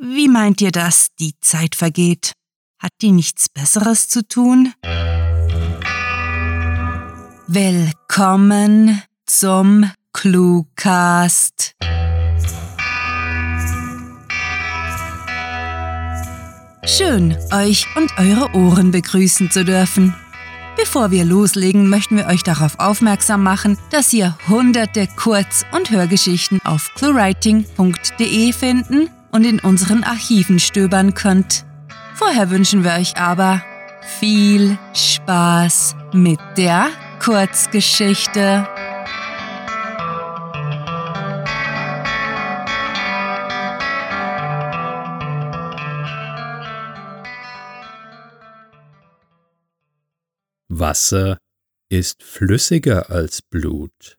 [0.00, 2.30] Wie meint ihr das, die Zeit vergeht?
[2.80, 4.72] Hat die nichts Besseres zu tun?
[7.48, 11.72] Willkommen zum Cluecast.
[16.84, 20.14] Schön, euch und eure Ohren begrüßen zu dürfen.
[20.76, 26.60] Bevor wir loslegen, möchten wir euch darauf aufmerksam machen, dass ihr hunderte Kurz- und Hörgeschichten
[26.64, 31.64] auf cluewriting.de finden und in unseren Archiven stöbern könnt.
[32.14, 33.62] Vorher wünschen wir euch aber
[34.18, 36.88] viel Spaß mit der
[37.22, 38.66] Kurzgeschichte.
[50.68, 51.38] Wasser
[51.88, 54.18] ist flüssiger als Blut.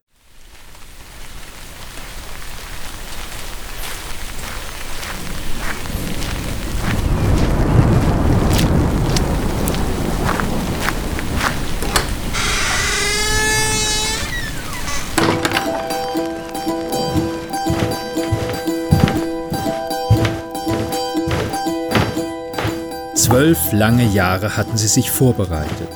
[23.30, 25.90] Zwölf lange Jahre hatten sie sich vorbereitet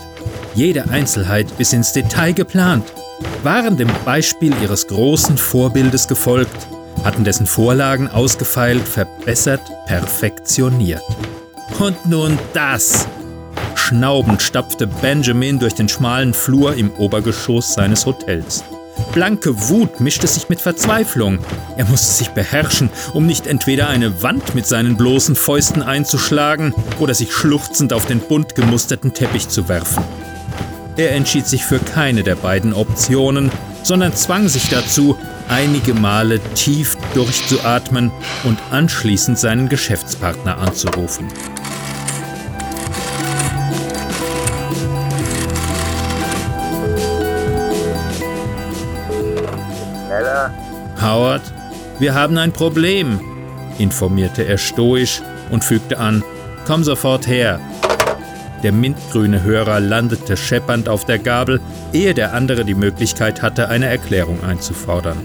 [0.55, 2.85] jede Einzelheit bis ins Detail geplant,
[3.43, 6.67] waren dem Beispiel ihres großen Vorbildes gefolgt,
[7.03, 11.03] hatten dessen Vorlagen ausgefeilt, verbessert, perfektioniert.
[11.79, 13.07] Und nun das!
[13.75, 18.63] Schnaubend stapfte Benjamin durch den schmalen Flur im Obergeschoss seines Hotels.
[19.13, 21.37] Blanke Wut mischte sich mit Verzweiflung.
[21.77, 27.13] Er musste sich beherrschen, um nicht entweder eine Wand mit seinen bloßen Fäusten einzuschlagen oder
[27.13, 30.03] sich schluchzend auf den bunt gemusterten Teppich zu werfen.
[30.97, 33.51] Er entschied sich für keine der beiden Optionen,
[33.83, 35.15] sondern zwang sich dazu,
[35.47, 38.11] einige Male tief durchzuatmen
[38.43, 41.27] und anschließend seinen Geschäftspartner anzurufen.
[50.13, 50.51] Schneller.
[51.01, 51.41] Howard,
[51.99, 53.19] wir haben ein Problem,
[53.79, 56.23] informierte er stoisch und fügte an,
[56.67, 57.59] komm sofort her.
[58.61, 61.59] Der mintgrüne Hörer landete scheppernd auf der Gabel,
[61.91, 65.17] ehe der andere die Möglichkeit hatte, eine Erklärung einzufordern.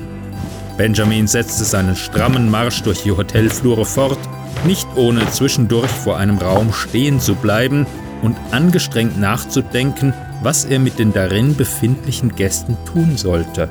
[0.76, 4.18] Benjamin setzte seinen strammen Marsch durch die Hotelflure fort,
[4.64, 7.86] nicht ohne zwischendurch vor einem Raum stehen zu bleiben
[8.22, 13.68] und angestrengt nachzudenken, was er mit den darin befindlichen Gästen tun sollte.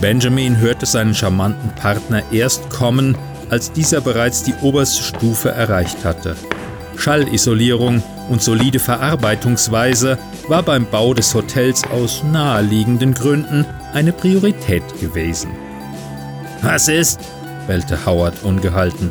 [0.00, 3.16] Benjamin hörte seinen charmanten Partner erst kommen,
[3.50, 6.36] als dieser bereits die oberste Stufe erreicht hatte.
[6.96, 10.18] Schallisolierung und solide Verarbeitungsweise
[10.48, 15.50] war beim Bau des Hotels aus naheliegenden Gründen eine Priorität gewesen.
[16.62, 17.20] Was ist?
[17.66, 19.10] bellte Howard ungehalten.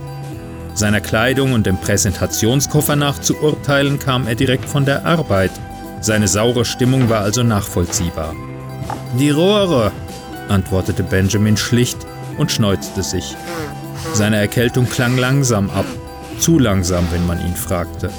[0.74, 5.52] Seiner Kleidung und dem Präsentationskoffer nach zu urteilen kam er direkt von der Arbeit.
[6.02, 8.36] Seine saure Stimmung war also nachvollziehbar.
[9.18, 9.92] Die Rohre,
[10.50, 11.98] antwortete Benjamin schlicht
[12.38, 13.36] und schneuzte sich.
[14.14, 15.86] Seine Erkältung klang langsam ab,
[16.40, 18.10] zu langsam, wenn man ihn fragte.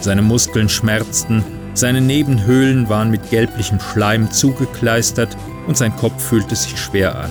[0.00, 1.44] Seine Muskeln schmerzten,
[1.74, 7.30] seine Nebenhöhlen waren mit gelblichem Schleim zugekleistert und sein Kopf fühlte sich schwer an.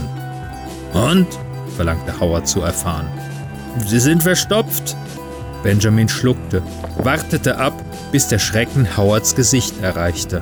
[0.94, 1.28] Und?
[1.76, 3.08] verlangte Howard zu erfahren.
[3.86, 4.98] Sie sind verstopft.
[5.64, 6.62] Benjamin schluckte,
[6.98, 7.74] wartete ab,
[8.12, 10.42] bis der Schrecken Howards Gesicht erreichte.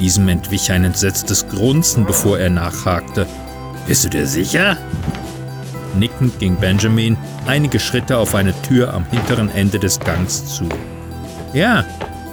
[0.00, 3.26] Diesem entwich ein entsetztes Grunzen, bevor er nachhakte.
[3.86, 4.76] Bist du dir sicher?
[5.96, 10.68] Nickend ging Benjamin einige Schritte auf eine Tür am hinteren Ende des Gangs zu.
[11.52, 11.84] Ja,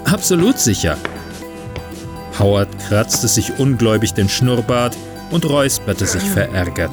[0.05, 0.97] absolut sicher.
[2.39, 4.97] Howard kratzte sich ungläubig den Schnurrbart
[5.31, 6.91] und räusperte sich verärgert.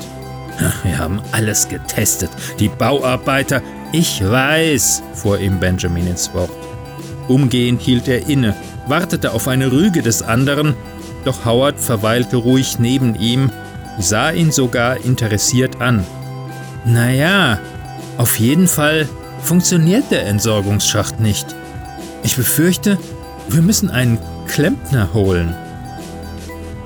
[0.83, 2.31] Wir haben alles getestet.
[2.59, 3.63] Die Bauarbeiter.
[3.93, 6.51] Ich weiß, fuhr ihm Benjamin ins Wort.
[7.31, 8.55] Umgehend hielt er inne
[8.91, 10.75] wartete auf eine Rüge des anderen,
[11.25, 13.51] doch Howard verweilte ruhig neben ihm,
[13.99, 16.05] sah ihn sogar interessiert an.
[16.85, 17.59] Naja,
[18.19, 19.09] auf jeden Fall
[19.43, 21.47] funktioniert der Entsorgungsschacht nicht.
[22.23, 22.99] Ich befürchte,
[23.49, 25.55] wir müssen einen Klempner holen.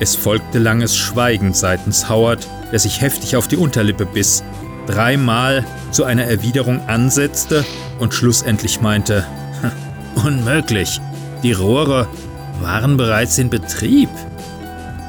[0.01, 4.43] Es folgte langes Schweigen seitens Howard, der sich heftig auf die Unterlippe biss,
[4.87, 7.65] dreimal zu einer Erwiderung ansetzte
[7.99, 9.25] und schlussendlich meinte,
[10.15, 11.01] Unmöglich,
[11.43, 12.09] die Rohre
[12.61, 14.09] waren bereits in Betrieb.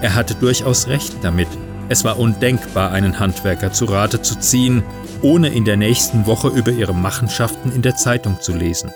[0.02, 1.48] Er hatte durchaus recht damit.
[1.88, 4.84] Es war undenkbar, einen Handwerker zu Rate zu ziehen,
[5.22, 8.92] ohne in der nächsten Woche über ihre Machenschaften in der Zeitung zu lesen.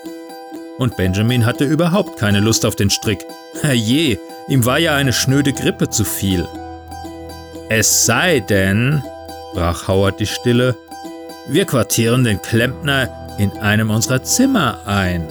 [0.78, 3.26] Und Benjamin hatte überhaupt keine Lust auf den Strick.
[3.62, 4.18] Herrje,
[4.48, 6.48] ihm war ja eine schnöde Grippe zu viel.
[7.70, 9.04] Es sei denn,
[9.54, 10.76] brach Howard die Stille,
[11.48, 15.28] wir quartieren den Klempner in einem unserer Zimmer ein.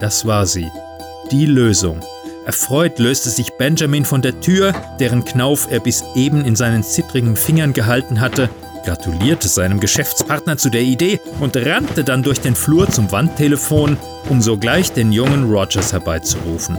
[0.00, 0.70] Das war sie,
[1.30, 2.00] die Lösung.
[2.46, 7.36] Erfreut löste sich Benjamin von der Tür, deren Knauf er bis eben in seinen zittrigen
[7.36, 8.48] Fingern gehalten hatte,
[8.84, 13.98] gratulierte seinem Geschäftspartner zu der Idee und rannte dann durch den Flur zum Wandtelefon,
[14.30, 16.78] um sogleich den jungen Rogers herbeizurufen.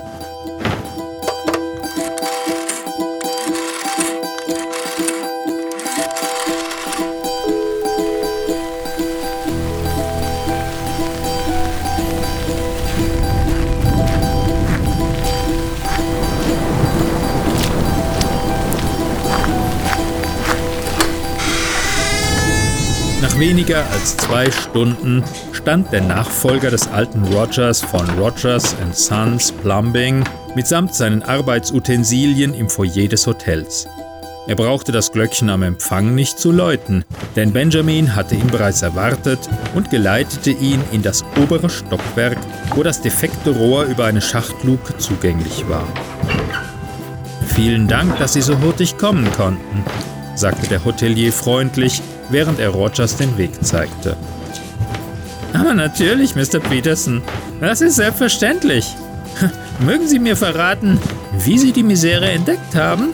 [23.41, 30.23] Weniger als zwei Stunden stand der Nachfolger des alten Rogers von Rogers Sons Plumbing
[30.53, 33.87] mitsamt seinen Arbeitsutensilien im Foyer des Hotels.
[34.45, 37.03] Er brauchte das Glöckchen am Empfang nicht zu läuten,
[37.35, 39.39] denn Benjamin hatte ihn bereits erwartet
[39.73, 42.37] und geleitete ihn in das obere Stockwerk,
[42.75, 45.87] wo das defekte Rohr über eine Schachtluke zugänglich war.
[47.55, 49.83] Vielen Dank, dass Sie so hurtig kommen konnten,
[50.35, 54.15] sagte der Hotelier freundlich während er Rogers den Weg zeigte.
[55.53, 56.59] Aber natürlich, Mr.
[56.59, 57.21] Peterson.
[57.59, 58.95] Das ist selbstverständlich.
[59.85, 60.99] Mögen Sie mir verraten,
[61.37, 63.13] wie Sie die Misere entdeckt haben?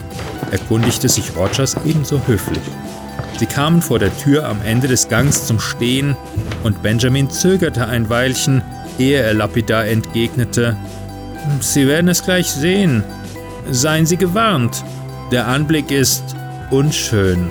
[0.51, 2.61] erkundigte sich Rogers ebenso höflich.
[3.37, 6.15] Sie kamen vor der Tür am Ende des Gangs zum Stehen
[6.63, 8.63] und Benjamin zögerte ein Weilchen,
[8.97, 10.75] ehe er lapidar entgegnete:
[11.59, 13.03] Sie werden es gleich sehen.
[13.69, 14.83] Seien Sie gewarnt.
[15.31, 16.23] Der Anblick ist
[16.71, 17.49] unschön.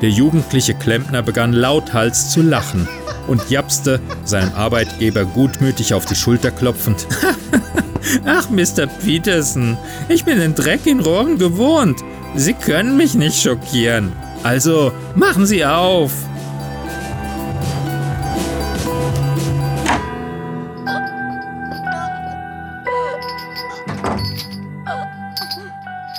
[0.00, 2.86] Der jugendliche Klempner begann lauthals zu lachen
[3.26, 7.06] und japste, seinem Arbeitgeber gutmütig auf die Schulter klopfend.
[8.24, 8.86] Ach, Mr.
[8.86, 9.76] Peterson,
[10.08, 12.00] ich bin den Dreck in Rohren gewohnt.
[12.36, 14.12] Sie können mich nicht schockieren.
[14.44, 16.12] Also, machen Sie auf.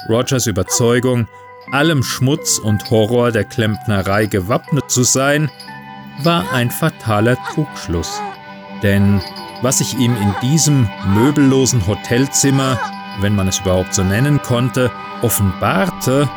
[0.09, 1.27] Rogers Überzeugung,
[1.71, 5.49] allem Schmutz und Horror der Klempnerei gewappnet zu sein,
[6.23, 8.21] war ein fataler Trugschluss.
[8.83, 9.21] Denn
[9.61, 12.79] was sich ihm in diesem möbellosen Hotelzimmer,
[13.19, 16.29] wenn man es überhaupt so nennen konnte, offenbarte,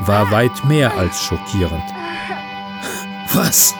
[0.00, 1.84] war weit mehr als schockierend.
[3.32, 3.74] Was?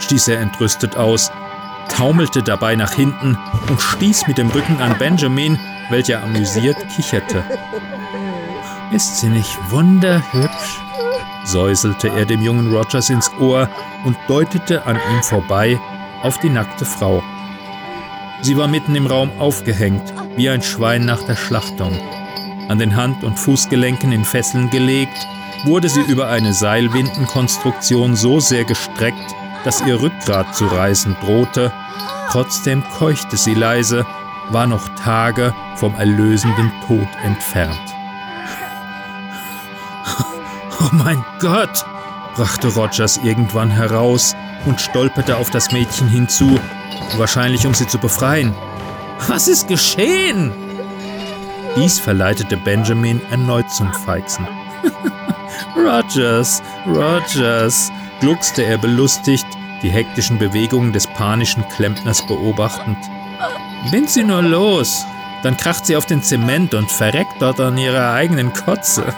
[0.00, 1.32] stieß er entrüstet aus,
[1.88, 3.38] taumelte dabei nach hinten
[3.68, 5.58] und stieß mit dem Rücken an Benjamin,
[5.90, 7.44] welcher amüsiert kicherte.
[8.92, 10.80] Ist sie nicht wunderhübsch?
[11.44, 13.68] säuselte er dem jungen Rogers ins Ohr
[14.04, 15.78] und deutete an ihm vorbei
[16.22, 17.22] auf die nackte Frau.
[18.42, 21.98] Sie war mitten im Raum aufgehängt, wie ein Schwein nach der Schlachtung.
[22.68, 25.26] An den Hand- und Fußgelenken in Fesseln gelegt,
[25.64, 29.34] wurde sie über eine Seilwindenkonstruktion so sehr gestreckt,
[29.64, 31.72] dass ihr Rückgrat zu reißen drohte.
[32.30, 34.04] Trotzdem keuchte sie leise,
[34.50, 37.78] war noch Tage vom erlösenden Tod entfernt.
[40.78, 41.84] Oh mein Gott!
[42.36, 46.60] brachte Rogers irgendwann heraus und stolperte auf das Mädchen hinzu,
[47.16, 48.54] wahrscheinlich um sie zu befreien.
[49.26, 50.52] Was ist geschehen?
[51.76, 54.46] Dies verleitete Benjamin erneut zum Feixen.
[55.76, 57.90] Rogers, Rogers,
[58.20, 59.46] gluckste er belustigt,
[59.82, 62.98] die hektischen Bewegungen des panischen Klempners beobachtend.
[63.90, 65.06] Bind sie nur los,
[65.42, 69.04] dann kracht sie auf den Zement und verreckt dort an ihrer eigenen Kotze.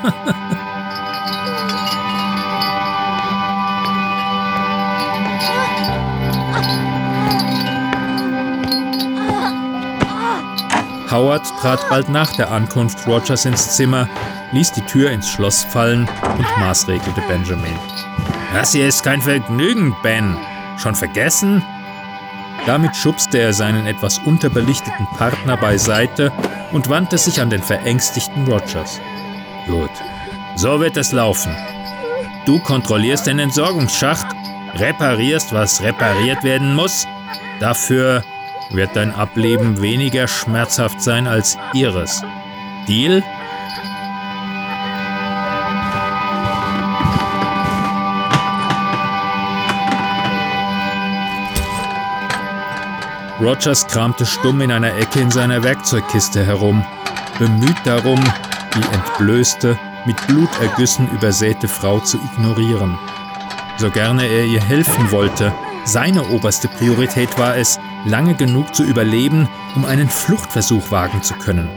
[11.10, 14.08] Howard trat bald nach der Ankunft Rogers ins Zimmer,
[14.52, 17.78] ließ die Tür ins Schloss fallen und maßregelte Benjamin.
[18.52, 20.36] Das hier ist kein Vergnügen, Ben.
[20.76, 21.62] Schon vergessen?
[22.66, 26.32] Damit schubste er seinen etwas unterbelichteten Partner beiseite
[26.72, 29.00] und wandte sich an den verängstigten Rogers.
[29.66, 29.90] Gut,
[30.56, 31.54] so wird es laufen.
[32.46, 34.26] Du kontrollierst den Entsorgungsschacht,
[34.74, 37.06] reparierst, was repariert werden muss.
[37.60, 38.22] Dafür
[38.70, 42.22] wird dein Ableben weniger schmerzhaft sein als ihres.
[42.86, 43.22] Deal?
[53.40, 56.84] Rogers kramte stumm in einer Ecke in seiner Werkzeugkiste herum,
[57.38, 58.20] bemüht darum,
[58.74, 62.98] die entblößte, mit Blutergüssen übersäte Frau zu ignorieren.
[63.76, 65.52] So gerne er ihr helfen wollte,
[65.84, 71.68] seine oberste Priorität war es, lange genug zu überleben, um einen Fluchtversuch wagen zu können.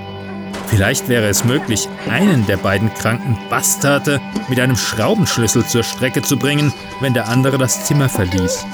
[0.65, 6.37] Vielleicht wäre es möglich, einen der beiden kranken Bastarde mit einem Schraubenschlüssel zur Strecke zu
[6.37, 8.65] bringen, wenn der andere das Zimmer verließ.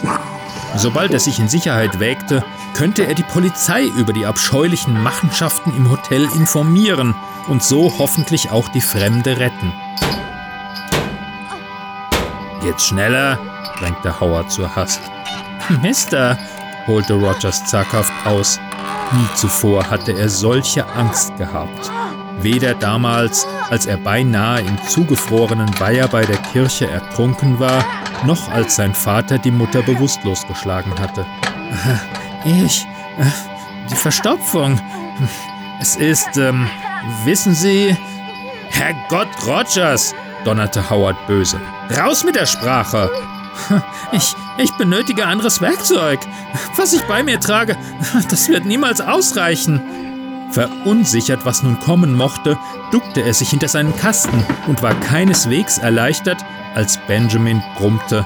[0.76, 2.44] Sobald er sich in Sicherheit wägte,
[2.74, 7.16] könnte er die Polizei über die abscheulichen Machenschaften im Hotel informieren
[7.48, 9.74] und so hoffentlich auch die Fremde retten.
[12.64, 13.40] Jetzt schneller,
[13.80, 15.02] drängte Howard zur Hast.
[15.82, 16.38] Mister,
[16.86, 18.60] holte Rogers zaghaft aus.
[19.14, 21.92] Nie zuvor hatte er solche Angst gehabt.
[22.40, 27.84] Weder damals, als er beinahe im zugefrorenen Weiher bei der Kirche ertrunken war,
[28.26, 31.26] noch als sein Vater die Mutter bewusstlos geschlagen hatte.
[32.46, 32.86] Ich.
[33.18, 33.26] Äh,
[33.90, 34.80] die Verstopfung.
[35.80, 36.70] Es ist, ähm,
[37.24, 37.96] wissen Sie.
[38.70, 40.14] Herrgott Rogers,
[40.46, 41.60] donnerte Howard böse.
[41.98, 43.10] Raus mit der Sprache!
[44.12, 46.20] Ich, ich benötige anderes Werkzeug.
[46.76, 47.76] Was ich bei mir trage,
[48.30, 49.82] das wird niemals ausreichen.
[50.52, 52.58] Verunsichert, was nun kommen mochte,
[52.92, 56.44] duckte er sich hinter seinen Kasten und war keineswegs erleichtert,
[56.76, 58.26] als Benjamin brummte.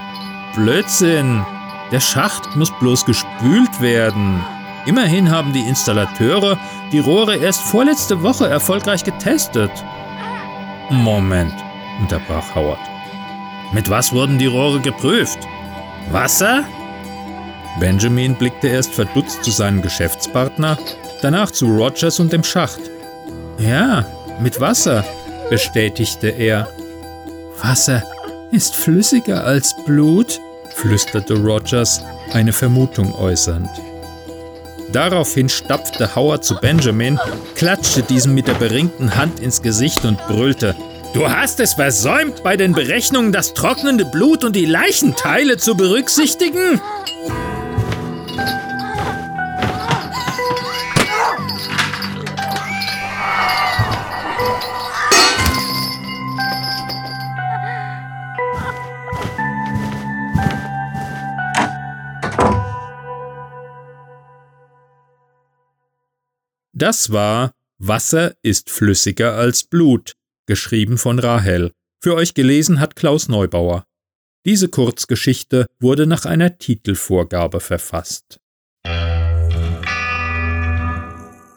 [0.55, 1.45] Blödsinn!
[1.91, 4.41] Der Schacht muss bloß gespült werden.
[4.85, 6.57] Immerhin haben die Installateure
[6.91, 9.71] die Rohre erst vorletzte Woche erfolgreich getestet.
[10.89, 11.53] Moment,
[11.99, 12.79] unterbrach Howard.
[13.73, 15.39] Mit was wurden die Rohre geprüft?
[16.11, 16.63] Wasser?
[17.79, 20.77] Benjamin blickte erst verdutzt zu seinem Geschäftspartner,
[21.21, 22.81] danach zu Rogers und dem Schacht.
[23.57, 24.05] Ja,
[24.39, 25.05] mit Wasser,
[25.49, 26.67] bestätigte er.
[27.61, 28.03] Wasser
[28.51, 30.39] ist flüssiger als Blut,
[30.75, 32.01] flüsterte Rogers,
[32.33, 33.69] eine Vermutung äußernd.
[34.91, 37.17] Daraufhin stapfte Howard zu Benjamin,
[37.55, 40.75] klatschte diesem mit der beringten Hand ins Gesicht und brüllte:
[41.13, 46.81] Du hast es versäumt, bei den Berechnungen das trocknende Blut und die Leichenteile zu berücksichtigen?
[66.73, 70.13] Das war Wasser ist flüssiger als Blut
[70.45, 71.71] geschrieben von Rahel.
[72.01, 73.85] Für euch gelesen hat Klaus Neubauer.
[74.45, 78.39] Diese Kurzgeschichte wurde nach einer Titelvorgabe verfasst.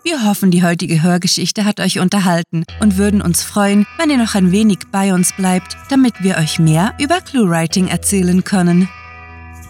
[0.05, 4.35] Wir hoffen, die heutige Hörgeschichte hat euch unterhalten und würden uns freuen, wenn ihr noch
[4.35, 8.89] ein wenig bei uns bleibt, damit wir euch mehr über Cluewriting erzählen können.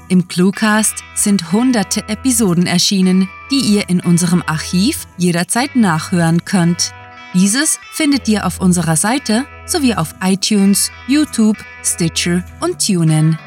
[0.08, 6.92] Im Cluecast sind hunderte Episoden erschienen, die ihr in unserem Archiv jederzeit nachhören könnt.
[7.32, 13.38] Dieses findet ihr auf unserer Seite sowie auf iTunes, YouTube, Stitcher und TuneIn.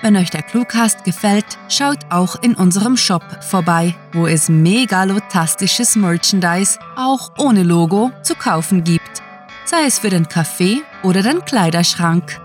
[0.00, 6.78] Wenn euch der Cluecast gefällt, schaut auch in unserem Shop vorbei, wo es megalotastisches Merchandise
[6.96, 9.22] auch ohne Logo zu kaufen gibt,
[9.64, 12.40] sei es für den Kaffee oder den Kleiderschrank.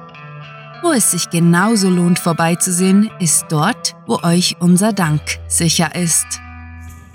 [0.84, 6.26] Wo es sich genauso lohnt vorbeizusehen, ist dort, wo euch unser Dank sicher ist.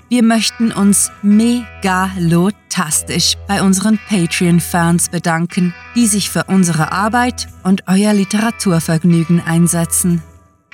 [0.09, 8.13] Wir möchten uns megalotastisch bei unseren Patreon-Fans bedanken, die sich für unsere Arbeit und euer
[8.13, 10.23] Literaturvergnügen einsetzen.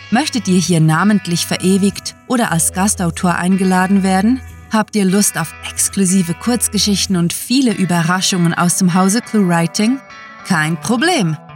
[0.09, 4.39] Möchtet ihr hier namentlich verewigt oder als Gastautor eingeladen werden?
[4.71, 9.99] Habt ihr Lust auf exklusive Kurzgeschichten und viele Überraschungen aus dem Hause ClueWriting?
[10.47, 11.35] Kein Problem!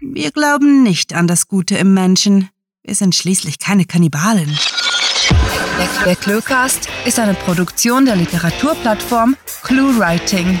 [0.00, 2.50] Wir glauben nicht an das Gute im Menschen.
[2.82, 4.58] Wir sind schließlich keine Kannibalen.
[6.04, 10.60] Der Cluecast ist eine Produktion der Literaturplattform ClueWriting.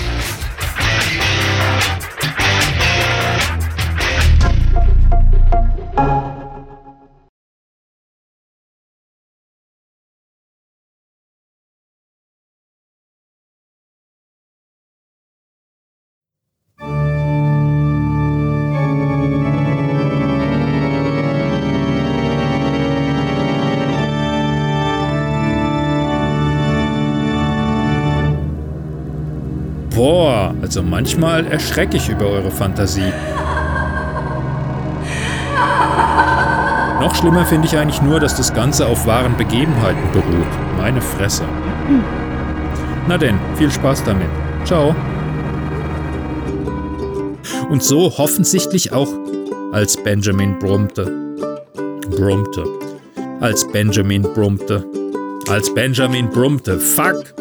[30.71, 33.11] Also manchmal erschrecke ich über eure Fantasie.
[37.01, 40.47] Noch schlimmer finde ich eigentlich nur, dass das Ganze auf wahren Begebenheiten beruht.
[40.77, 41.43] Meine Fresse.
[43.05, 44.29] Na denn, viel Spaß damit.
[44.63, 44.95] Ciao.
[47.69, 49.09] Und so hoffentlich auch
[49.73, 51.35] als Benjamin brummte.
[52.11, 52.63] Brummte.
[53.41, 54.85] Als Benjamin brummte.
[55.49, 56.79] Als Benjamin brummte.
[56.79, 57.40] Fuck!